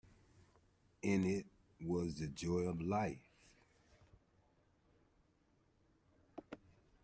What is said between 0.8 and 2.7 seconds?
In it was the joy